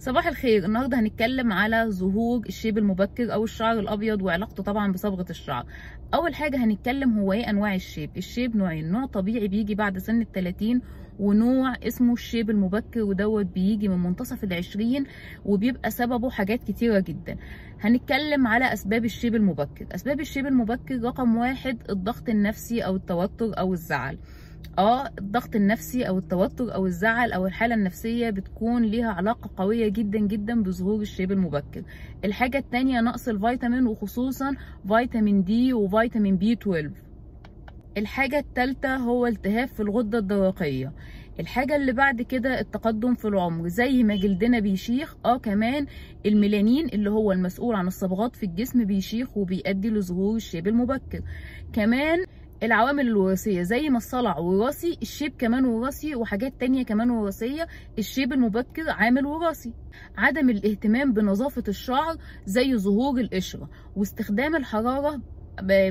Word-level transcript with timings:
صباح 0.00 0.26
الخير. 0.26 0.64
النهارده 0.64 1.00
هنتكلم 1.00 1.52
على 1.52 1.86
ظهور 1.88 2.46
الشيب 2.46 2.78
المبكر 2.78 3.32
أو 3.32 3.44
الشعر 3.44 3.78
الأبيض 3.78 4.22
وعلاقته 4.22 4.62
طبعا 4.62 4.92
بصبغة 4.92 5.26
الشعر. 5.30 5.66
أول 6.14 6.34
حاجة 6.34 6.64
هنتكلم 6.64 7.18
هو 7.18 7.32
إيه 7.32 7.50
أنواع 7.50 7.74
الشيب؟ 7.74 8.10
الشيب 8.16 8.56
نوعين. 8.56 8.90
نوع 8.92 9.06
طبيعي 9.06 9.48
بيجي 9.48 9.74
بعد 9.74 9.98
سن 9.98 10.20
ال 10.20 10.32
30 10.32 10.80
ونوع 11.18 11.74
اسمه 11.82 12.12
الشيب 12.12 12.50
المبكر 12.50 13.02
ودوت 13.02 13.46
بيجي 13.46 13.88
من 13.88 13.98
منتصف 14.02 14.44
العشرين 14.44 15.04
وبيبقى 15.44 15.90
سببه 15.90 16.30
حاجات 16.30 16.64
كتيرة 16.64 17.00
جدا. 17.00 17.36
هنتكلم 17.80 18.46
على 18.46 18.72
أسباب 18.72 19.04
الشيب 19.04 19.34
المبكر. 19.34 19.86
أسباب 19.94 20.20
الشيب 20.20 20.46
المبكر 20.46 21.02
رقم 21.02 21.36
واحد 21.36 21.78
الضغط 21.90 22.28
النفسي 22.28 22.80
أو 22.80 22.96
التوتر 22.96 23.58
أو 23.58 23.72
الزعل. 23.72 24.18
آه 24.78 25.10
الضغط 25.18 25.56
النفسي 25.56 26.08
أو 26.08 26.18
التوتر 26.18 26.74
أو 26.74 26.86
الزعل 26.86 27.32
أو 27.32 27.46
الحالة 27.46 27.74
النفسية 27.74 28.30
بتكون 28.30 28.82
ليها 28.82 29.10
علاقة 29.12 29.50
قوية 29.56 29.88
جدا 29.88 30.18
جدا 30.18 30.62
بظهور 30.62 31.00
الشيب 31.00 31.32
المبكر. 31.32 31.82
الحاجة 32.24 32.58
التانية 32.58 33.00
نقص 33.00 33.28
الفيتامين 33.28 33.86
وخصوصا 33.86 34.56
فيتامين 34.88 35.44
دي 35.44 35.72
وفيتامين 35.72 36.36
بي 36.36 36.52
12 36.52 36.90
الحاجة 37.96 38.38
التالتة 38.38 38.96
هو 38.96 39.26
التهاب 39.26 39.68
في 39.68 39.80
الغدة 39.80 40.18
الدرقية. 40.18 40.92
الحاجة 41.40 41.76
اللي 41.76 41.92
بعد 41.92 42.22
كده 42.22 42.60
التقدم 42.60 43.14
في 43.14 43.28
العمر 43.28 43.68
زي 43.68 44.02
ما 44.02 44.16
جلدنا 44.16 44.58
بيشيخ 44.58 45.16
آه 45.24 45.36
كمان 45.38 45.86
الميلانين 46.26 46.86
اللي 46.86 47.10
هو 47.10 47.32
المسؤول 47.32 47.74
عن 47.74 47.86
الصبغات 47.86 48.36
في 48.36 48.46
الجسم 48.46 48.84
بيشيخ 48.84 49.36
وبيؤدي 49.36 49.90
لظهور 49.90 50.36
الشيب 50.36 50.68
المبكر. 50.68 51.20
كمان 51.72 52.24
العوامل 52.62 53.08
الوراثية 53.08 53.62
زي 53.62 53.88
ما 53.90 53.96
الصلع 53.96 54.38
وراثي 54.38 54.98
الشيب 55.02 55.32
كمان 55.38 55.64
وراثي 55.64 56.14
وحاجات 56.14 56.60
تانية 56.60 56.82
كمان 56.84 57.10
وراثية 57.10 57.66
الشيب 57.98 58.32
المبكر 58.32 58.90
عامل 58.90 59.26
وراثي. 59.26 59.72
عدم 60.16 60.50
الاهتمام 60.50 61.12
بنظافة 61.12 61.62
الشعر 61.68 62.16
زي 62.46 62.76
ظهور 62.76 63.20
القشرة 63.20 63.70
واستخدام 63.96 64.56
الحرارة 64.56 65.20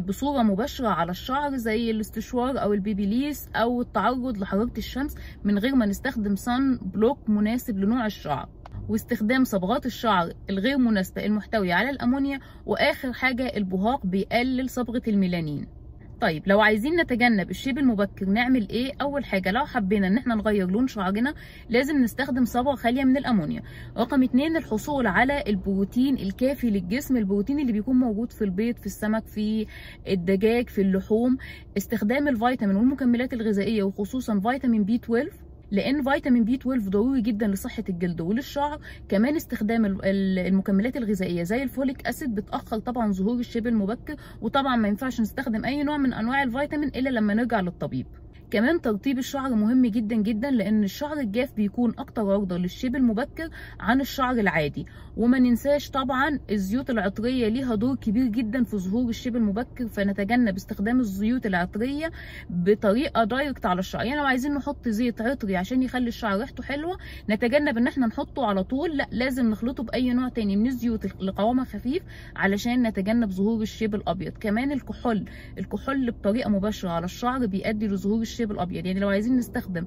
بصورة 0.08 0.44
مباشرة 0.44 0.88
على 0.88 1.12
الشعر 1.12 1.56
زي 1.56 1.92
الاستشوار 1.92 2.62
أو 2.62 2.74
ال 2.74 2.82
Babyliss 2.82 3.50
أو 3.56 3.82
التعرض 3.82 4.38
لحرارة 4.38 4.74
الشمس 4.78 5.16
من 5.44 5.58
غير 5.60 5.76
ما 5.76 5.86
نستخدم 5.86 6.36
sunblock 6.36 7.30
مناسب 7.30 7.78
لنوع 7.80 8.06
الشعر. 8.06 8.50
واستخدام 8.90 9.44
صبغات 9.44 9.86
الشعر 9.86 10.34
الغير 10.50 10.78
مناسبة 10.78 11.26
المحتوية 11.26 11.74
على 11.74 11.90
الأمونيا 11.90 12.40
وآخر 12.66 13.14
حاجة 13.14 13.58
البهاق 13.58 14.06
بيقلل 14.06 14.70
صبغة 14.70 15.02
الميلانين. 15.08 15.79
طيب 16.22 16.44
لو 16.48 16.62
عايزين 16.62 16.96
نتجنب 17.02 17.50
الشيب 17.50 17.78
المبكر 17.78 18.26
نعمل 18.26 18.70
إيه؟ 18.70 18.92
أول 19.02 19.26
حاجة 19.26 19.52
لو 19.52 19.66
حبينا 19.66 20.08
إن 20.08 20.18
إحنا 20.18 20.36
نغير 20.36 20.68
لون 20.72 20.88
شعرنا 20.88 21.34
لازم 21.70 21.98
نستخدم 21.98 22.46
صبغة 22.46 22.76
خالية 22.76 23.04
من 23.04 23.18
الأمونيا. 23.18 23.62
رقم 23.98 24.24
اتنين 24.24 24.58
الحصول 24.58 25.08
على 25.08 25.44
البروتين 25.48 26.16
الكافي 26.18 26.70
للجسم 26.70 27.18
البروتين 27.18 27.60
اللي 27.60 27.72
بيكون 27.72 27.96
موجود 27.96 28.32
في 28.32 28.44
البيض 28.44 28.76
في 28.78 28.86
السمك 28.86 29.28
في 29.28 29.66
الدجاج 30.08 30.70
في 30.70 30.82
اللحوم. 30.82 31.38
استخدام 31.78 32.28
الفيتامين 32.28 32.76
والمكملات 32.76 33.34
الغذائية 33.34 33.84
وخصوصا 33.84 34.40
فيتامين 34.40 34.84
بي 34.84 34.96
12 34.96 35.30
لأن 35.72 36.04
فيتامين 36.04 36.44
بي 36.44 36.56
12 36.56 36.90
ضروري 36.90 37.22
جدا 37.22 37.48
لصحة 37.48 37.84
الجلد 37.90 38.22
وللشعر. 38.22 38.80
كمان 39.10 39.36
استخدام 39.36 40.00
المكملات 40.04 40.98
الغذائية 40.98 41.44
زي 41.44 41.64
ال 41.64 41.71
folic 41.71 42.08
acid 42.08 42.36
بتأخر 42.36 42.80
طبعا 42.80 43.12
ظهور 43.12 43.40
الشيب 43.40 43.68
المبكر 43.68 44.16
وطبعا 44.42 44.76
ما 44.76 44.88
ينفعش 44.88 45.22
نستخدم 45.22 45.66
أي 45.66 45.84
نوع 45.84 45.98
من 45.98 46.14
أنواع 46.14 46.44
الفيتامين 46.44 46.90
إلا 46.90 47.10
لما 47.10 47.34
نرجع 47.34 47.60
للطبيب. 47.60 48.06
كمان 48.52 48.82
ترطيب 48.82 49.18
الشعر 49.18 49.56
مهم 49.56 49.86
جدا 49.86 50.16
جدا 50.16 50.52
لأن 50.52 50.84
الشعر 50.84 51.20
الجاف 51.20 51.54
بيكون 51.54 51.94
أكتر 51.98 52.22
عرضة 52.32 52.58
للشيب 52.58 52.96
المبكر 52.96 53.50
عن 53.80 54.02
الشعر 54.02 54.34
العادي. 54.34 54.86
وما 55.18 55.40
ننساش 55.40 55.90
طبعا 55.90 56.40
الزيوت 56.52 56.90
العطرية 56.90 57.48
ليها 57.48 57.76
دور 57.76 57.96
كبير 57.96 58.26
جدا 58.26 58.64
في 58.64 58.78
ظهور 58.78 59.10
الشيب 59.10 59.36
المبكر 59.36 59.88
فنتجنب 59.88 60.56
استخدام 60.56 61.00
الزيوت 61.00 61.46
العطرية 61.46 62.12
بطريقة 62.50 63.24
direct 63.24 63.66
على 63.66 63.80
الشعر. 63.80 64.06
يعني 64.06 64.20
لو 64.20 64.26
عايزين 64.26 64.54
نحط 64.54 64.88
زيت 64.88 65.22
عطري 65.22 65.58
عشان 65.58 65.84
يخلي 65.84 66.08
الشعر 66.08 66.38
ريحته 66.40 66.64
حلوة 66.64 66.98
نتجنب 67.30 67.78
إن 67.78 67.88
إحنا 67.88 68.08
نحطه 68.08 68.46
على 68.46 68.64
طول. 68.64 68.98
لأ 68.98 69.08
لازم 69.12 69.50
نخلطه 69.50 69.84
بأي 69.84 70.14
نوع 70.14 70.30
تاني 70.30 70.56
من 70.58 70.68
الزيوت 70.68 71.06
اللي 71.06 71.32
قوامها 71.32 71.66
خفيف 71.66 72.04
علشان 72.36 72.88
نتجنب 72.88 73.30
ظهور 73.32 73.62
الشيب 73.62 73.96
الأبيض. 73.96 74.34
كمان 74.40 74.72
الكحول 74.72 75.26
الكحول 75.58 76.12
بطريقة 76.12 76.50
مباشرة 76.50 76.90
على 76.90 77.06
الشعر 77.06 77.46
بيؤدي 77.46 77.88
لظهور 77.88 78.22
الشيب 78.22 78.39
الشيب 78.40 78.52
الأبيض. 78.52 78.86
يعني 78.86 79.00
لو 79.00 79.10
عايزين 79.10 79.38
نستخدم 79.38 79.86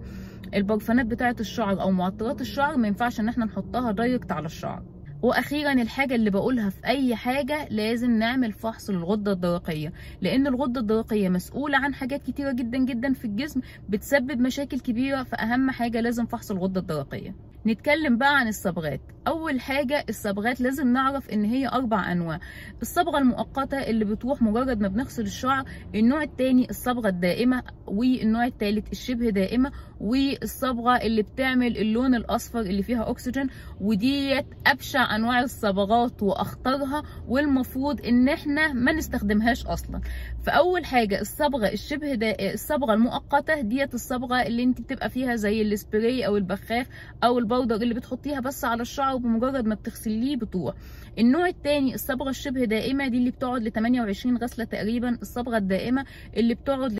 البرفانات 0.54 1.06
بتاعة 1.06 1.36
الشعر 1.40 1.80
أو 1.80 1.90
معطرات 1.90 2.40
الشعر 2.40 2.76
ما 2.76 2.88
ينفعش 2.88 3.20
إن 3.20 3.28
إحنا 3.28 3.44
نحطها 3.44 3.92
direct 3.92 4.32
على 4.32 4.46
الشعر. 4.46 4.82
وأخيرا 5.22 5.72
الحاجة 5.72 6.14
اللي 6.14 6.30
بقولها 6.30 6.70
في 6.70 6.86
أي 6.86 7.16
حاجة 7.16 7.68
لازم 7.70 8.10
نعمل 8.10 8.52
فحص 8.52 8.90
للغدة 8.90 9.32
الدرقية 9.32 9.92
لأن 10.20 10.46
الغدة 10.46 10.80
الدرقية 10.80 11.28
مسؤولة 11.28 11.78
عن 11.78 11.94
حاجات 11.94 12.22
كتيرة 12.22 12.52
جدا 12.52 12.78
جدا 12.78 13.12
في 13.12 13.24
الجسم 13.24 13.60
بتسبب 13.88 14.40
مشاكل 14.40 14.80
كبيرة 14.80 15.22
فأهم 15.22 15.70
حاجة 15.70 16.00
لازم 16.00 16.26
فحص 16.26 16.50
الغدة 16.50 16.80
الدرقية. 16.80 17.34
نتكلم 17.66 18.18
بقى 18.18 18.38
عن 18.38 18.48
الصبغات. 18.48 19.00
أول 19.28 19.60
حاجة 19.60 20.04
الصبغات 20.08 20.60
لازم 20.60 20.92
نعرف 20.92 21.30
إن 21.30 21.44
هي 21.44 21.68
أربع 21.68 22.12
أنواع. 22.12 22.40
الصبغة 22.82 23.18
المؤقتة 23.18 23.76
اللي 23.78 24.04
بتروح 24.04 24.42
مجرد 24.42 24.80
ما 24.80 24.88
بنغسل 24.88 25.22
الشعر 25.22 25.64
النوع 25.94 26.22
الثاني 26.22 26.70
الصبغة 26.70 27.08
الدائمة 27.08 27.62
والنوع 27.86 28.46
الثالث 28.46 28.92
الشبه 28.92 29.30
دائمة 29.30 29.72
والصبغة 30.00 30.96
اللي 30.96 31.22
بتعمل 31.22 31.76
اللون 31.78 32.14
الأصفر 32.14 32.60
اللي 32.60 32.82
فيها 32.82 33.10
أكسجين 33.10 33.46
وديت 33.80 34.46
أبشع 34.66 35.11
أنواع 35.16 35.40
الصبغات 35.40 36.22
وأخطرها 36.22 37.02
والمفروض 37.28 38.06
إن 38.06 38.28
إحنا 38.28 38.72
ما 38.72 38.92
نستخدمهاش 38.92 39.66
أصلا. 39.66 40.00
فأول 40.42 40.84
حاجة 40.84 41.20
الصبغة 41.20 41.66
الشبه 41.72 42.14
دائمه 42.14 42.52
الصبغة 42.54 42.94
المؤقتة 42.94 43.60
ديت 43.60 43.94
الصبغة 43.94 44.42
اللي 44.42 44.62
أنت 44.62 44.80
بتبقى 44.80 45.10
فيها 45.10 45.36
زي 45.36 45.62
السبراي 45.62 46.26
أو 46.26 46.36
البخاخ 46.36 46.86
أو 47.24 47.38
البودر 47.38 47.74
اللي 47.76 47.94
بتحطيها 47.94 48.40
بس 48.40 48.64
على 48.64 48.82
الشعر 48.82 49.14
وبمجرد 49.14 49.66
ما 49.66 49.74
بتغسليه 49.74 50.36
بتروح 50.36 50.74
النوع 51.18 51.48
الثاني 51.48 51.94
الصبغة 51.94 52.30
الشبه 52.30 52.64
دائمة 52.64 53.08
دي 53.08 53.18
اللي 53.18 53.30
بتقعد 53.30 53.62
ل 53.62 53.72
28 53.72 54.36
غسلة 54.36 54.64
تقريبا 54.64 55.18
الصبغة 55.22 55.56
الدائمة 55.56 56.04
اللي 56.36 56.54
بتقعد 56.54 56.92
ل 56.92 56.98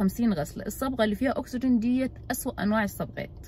50 0.00 0.32
غسلة. 0.32 0.66
الصبغة 0.66 1.04
اللي 1.04 1.14
فيها 1.14 1.38
أكسجين 1.38 1.78
ديت 1.78 2.12
أسوأ 2.30 2.62
أنواع 2.62 2.84
الصبغات. 2.84 3.46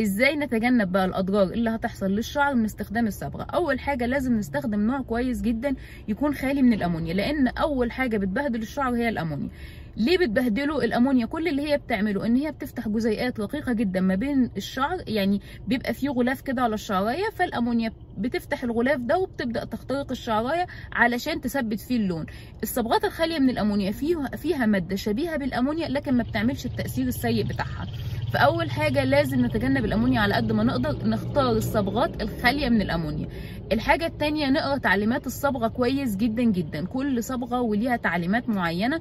إزاي 0.00 0.36
نتجنب 0.36 0.92
بقى 0.92 1.04
الاضرار 1.04 1.42
اللي 1.42 1.70
هتحصل 1.70 2.10
للشعر 2.10 2.54
من 2.54 2.64
استخدام 2.64 3.06
الصبغة؟ 3.06 3.42
أول 3.42 3.80
حاجة 3.80 4.06
لازم 4.06 4.38
نستخدم 4.38 4.80
نوع 4.80 5.02
كويس 5.02 5.40
جدا 5.42 5.74
يكون 6.08 6.34
خالي 6.34 6.62
من 6.62 6.72
الأمونيا 6.72 7.14
لأن 7.14 7.48
أول 7.48 7.92
حاجة 7.92 8.16
بتبهدل 8.18 8.62
الشعر 8.62 8.94
هي 8.94 9.08
الأمونيا. 9.08 9.48
ليه 9.96 10.18
بتبهدله 10.18 10.84
الأمونيا؟ 10.84 11.26
كل 11.26 11.48
اللي 11.48 11.70
هي 11.72 11.78
بتعمله 11.78 12.26
إن 12.26 12.36
هي 12.36 12.50
بتفتح 12.52 12.88
جزيئات 12.88 13.40
رقيقة 13.40 13.72
جدا 13.72 14.00
ما 14.00 14.14
بين 14.14 14.50
الشعر 14.56 14.96
يعني 15.06 15.40
بيبقى 15.68 15.94
فيه 15.94 16.08
غلاف 16.10 16.40
كده 16.40 16.62
على 16.62 16.74
الشعراية 16.74 17.30
فالأمونيا 17.34 17.92
بتفتح 18.18 18.64
الغلاف 18.64 19.00
ده 19.00 19.18
وبتبدأ 19.18 19.64
تخترق 19.64 20.10
الشعراية 20.10 20.66
علشان 20.92 21.40
تثبت 21.40 21.80
فيه 21.80 21.96
اللون. 21.96 22.26
الصبغات 22.62 23.04
الخالية 23.04 23.38
من 23.38 23.50
الأمونيا 23.50 23.90
فيها 23.92 24.28
فيها 24.28 24.66
مادة 24.66 24.96
شبيهة 24.96 25.36
بالأمونيا 25.36 25.88
لكن 25.88 26.14
ما 26.14 26.22
بتعملش 26.22 26.66
التأثير 26.66 27.06
السيء 27.06 27.44
بتاعها. 27.44 27.86
فأول 28.32 28.70
حاجة 28.70 29.04
لازم 29.04 29.44
نتجنب 29.46 29.84
الأمونيا 29.84 30.20
على 30.20 30.34
قد 30.34 30.52
ما 30.52 30.64
نقدر 30.64 31.08
نختار 31.08 31.50
الصبغات 31.50 32.22
الخالية 32.22 32.68
من 32.68 32.82
الأمونيا. 32.82 33.28
الحاجة 33.72 34.06
الثانية 34.06 34.50
نقرأ 34.50 34.78
تعليمات 34.78 35.26
الصبغة 35.26 35.68
كويس 35.68 36.16
جدا 36.16 36.42
جدا. 36.42 36.84
كل 36.86 37.24
صبغة 37.24 37.60
وليها 37.60 37.96
تعليمات 37.96 38.48
معينة 38.48 39.00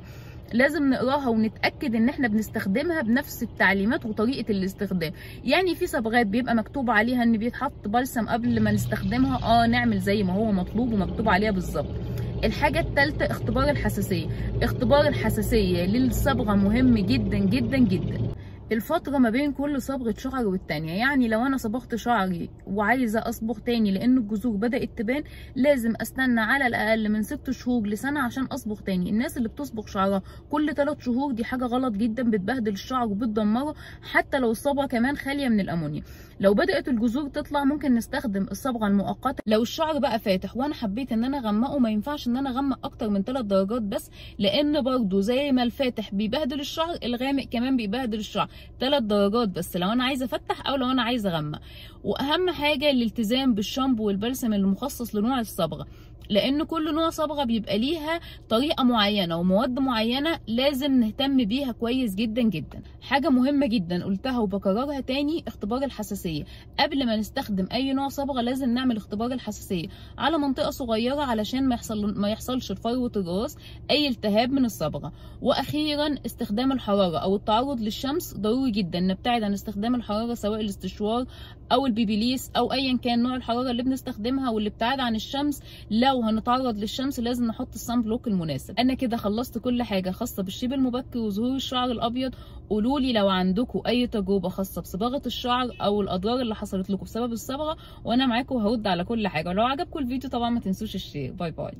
لازم 0.54 0.90
نقراها 0.90 1.30
ونتأكد 1.30 1.96
إن 1.96 2.10
إحنا 2.10 2.28
بنستخدمها 2.28 3.02
بنفس 3.02 3.44
التعليمات 3.44 4.06
وطريقة 4.06 4.52
الاستخدام. 4.52 5.12
يعني 5.44 5.76
في 5.76 5.88
صبغات 5.88 6.28
بيبقى 6.28 6.56
مكتوب 6.56 6.90
عليها 6.90 7.24
إن 7.24 7.38
بيتحط 7.38 7.88
بلسم 7.88 8.28
قبل 8.28 8.60
ما 8.60 8.72
نستخدمها. 8.72 9.64
آه 9.64 9.68
نعمل 9.68 10.00
زي 10.00 10.24
ما 10.24 10.34
هو 10.34 10.52
مطلوب 10.52 10.94
ومكتوب 10.94 11.30
عليها 11.30 11.52
بالظبط. 11.52 11.96
الحاجة 12.44 12.80
الثالثة 12.80 13.26
اختبار 13.26 13.70
الحساسية. 13.70 14.28
اختبار 14.64 15.08
الحساسية 15.08 15.86
للصبغة 15.86 16.56
مهم 16.56 16.98
جدا 16.98 17.38
جدا 17.38 17.78
جدا. 17.78 18.29
الفترة 18.72 19.18
ما 19.18 19.30
بين 19.30 19.52
كل 19.52 19.82
صبغة 19.82 20.14
شعر 20.18 20.48
والتانية. 20.48 20.94
يعني 20.94 21.28
لو 21.28 21.46
أنا 21.46 21.58
صبغت 21.58 21.96
شعري 21.96 22.50
وعايزة 22.68 23.20
أصبغ 23.20 23.60
تاني 23.60 23.92
لأن 23.92 24.18
الجذور 24.18 24.56
بدأت 24.56 24.90
تبان 24.98 25.24
لازم 25.56 25.94
أستنى 26.02 26.42
على 26.42 26.68
الأقل 26.68 27.10
من 27.10 27.24
ست 27.24 27.52
شهور 27.52 27.88
لسنة 27.88 28.20
عشان 28.20 28.44
أصبغ 28.44 28.80
تاني. 28.80 29.10
الناس 29.10 29.38
اللي 29.38 29.50
بتصبغ 29.50 29.86
شعرها 29.86 30.22
كل 30.50 30.74
ثلاث 30.74 31.00
شهور 31.00 31.32
دي 31.32 31.44
حاجة 31.44 31.66
غلط 31.66 31.94
جدا 31.94 32.24
بتبهدل 32.30 32.72
الشعر 32.72 33.08
وبتدمره 33.08 33.76
حتى 34.02 34.40
لو 34.40 34.52
الصبغة 34.52 34.86
كمان 34.86 35.18
خالية 35.18 35.50
من 35.50 35.60
الأمونيا. 35.60 36.04
لو 36.42 36.54
بدأت 36.54 36.88
الجذور 36.88 37.30
تطلع 37.30 37.64
ممكن 37.64 37.96
نستخدم 37.96 38.48
الصبغة 38.52 38.88
المؤقتة. 38.88 39.44
لو 39.48 39.62
الشعر 39.62 40.00
بقى 40.00 40.20
فاتح 40.20 40.58
وأنا 40.58 40.74
حبيت 40.74 41.12
إن 41.12 41.24
أنا 41.24 41.38
أغمقه 41.38 41.80
ما 41.80 41.90
ينفعش 41.90 42.28
إن 42.28 42.38
أنا 42.38 42.50
أغمق 42.50 42.86
أكتر 42.86 43.10
من 43.10 43.24
ثلاث 43.24 43.46
درجات 43.46 43.82
بس 43.82 44.10
لأن 44.38 44.82
برضو 44.82 45.20
زي 45.20 45.52
ما 45.52 45.64
الفاتح 45.64 46.16
بيبهدل 46.16 46.60
الشعر 46.60 46.98
الغامق 47.04 47.44
كمان 47.44 47.78
بيبهدل 47.78 48.20
الشعر. 48.20 48.50
ثلاث 48.80 49.04
درجات 49.04 49.50
بس 49.50 49.78
لو 49.78 49.92
أنا 49.92 50.04
عايزة 50.04 50.26
أفتح 50.26 50.68
أو 50.68 50.76
لو 50.76 50.92
أنا 50.92 51.04
عايزة 51.04 51.30
أغمق. 51.30 51.62
وأهم 52.04 52.50
حاجة 52.50 52.90
الالتزام 52.90 53.54
بالشامبو 53.54 54.08
والبلسم 54.08 54.54
المخصص 54.54 55.16
لنوع 55.16 55.40
الصبغة. 55.40 55.88
لأن 56.30 56.64
كل 56.64 56.94
نوع 56.96 57.10
صبغه 57.10 57.44
بيبقى 57.44 57.78
ليها 57.78 58.20
طريقة 58.50 58.84
معينة 58.84 59.38
ومواد 59.38 59.80
معينة 59.80 60.40
لازم 60.48 61.00
نهتم 61.00 61.38
بيها 61.46 61.72
كويس 61.72 62.16
جدا 62.16 62.42
جدا. 62.42 62.82
حاجة 63.02 63.30
مهمة 63.30 63.68
جدا 63.68 64.04
قلتها 64.04 64.40
وبكررها 64.40 65.00
تاني 65.00 65.44
اختبار 65.48 65.84
الحساسية. 65.84 66.44
قبل 66.80 67.06
ما 67.06 67.16
نستخدم 67.16 67.68
أي 67.74 67.94
نوع 67.94 68.08
صبغه 68.08 68.42
لازم 68.42 68.70
نعمل 68.74 68.98
اختبار 68.98 69.32
الحساسية 69.32 69.88
على 70.18 70.38
منطقة 70.38 70.70
صغيرة 70.70 71.22
علشان 71.22 71.68
ما 71.68 71.76
يحصل 71.76 72.20
ما 72.20 72.30
يحصلش 72.30 72.72
لفروه 72.72 73.12
الراس 73.16 73.58
أي 73.92 74.08
التهاب 74.08 74.52
من 74.52 74.66
الصبغه 74.66 75.12
وأخيرا 75.42 76.16
استخدام 76.26 76.72
الحرارة 76.72 77.18
أو 77.18 77.36
التعرض 77.36 77.80
للشمس 77.82 78.34
ضروري 78.34 78.72
جدا. 78.72 79.00
نبتعد 79.00 79.44
عن 79.44 79.54
استخدام 79.54 79.96
الحرارة 79.96 80.34
سواء 80.34 80.62
الاستشوار 80.62 81.26
أو 81.72 81.86
البيبيليس 81.86 82.52
أو 82.58 82.74
ايا 82.74 82.98
كان 82.98 83.24
نوع 83.24 83.36
الحرارة 83.36 83.72
اللي 83.72 83.84
بنستخدمها 83.84 84.50
والابتعاد 84.50 85.00
عن 85.00 85.16
الشمس 85.16 85.62
لو 85.92 86.19
هنتعرض 86.22 86.78
للشمس 86.78 87.20
لازم 87.20 87.46
نحط 87.46 87.74
ال 87.74 87.81
sun 87.81 88.02
block 88.02 88.28
المناسب. 88.28 88.80
أنا 88.80 88.94
كده 88.94 89.18
خلصت 89.18 89.58
كل 89.58 89.84
حاجة 89.84 90.12
خاصة 90.12 90.44
بالشيب 90.44 90.74
المبكر 90.74 91.20
وظهور 91.20 91.56
الشعر 91.56 91.92
الأبيض. 91.92 92.36
قولوا 92.70 93.00
لي 93.00 93.14
لو 93.14 93.30
عندكم 93.30 93.82
أي 93.88 94.08
تجربة 94.08 94.50
خاصة 94.50 94.82
بصباغة 94.82 95.22
الشعر 95.26 95.68
أو 95.82 96.02
الأضرار 96.02 96.42
اللي 96.42 96.56
حصلت 96.56 96.90
لكم 96.90 97.04
بسبب 97.04 97.32
الصبغة 97.32 97.78
وأنا 98.04 98.26
معاكم 98.26 98.56
وهرد 98.56 98.88
على 98.88 99.04
كل 99.04 99.28
حاجة. 99.28 99.50
ولو 99.50 99.64
عجبكم 99.64 100.00
الفيديو 100.00 100.30
طبعا 100.30 100.50
ما 100.50 100.60
تنسوش 100.60 100.96
ال 100.96 101.01
share. 101.01 101.34
bye 101.34 101.52
bye. 101.52 101.74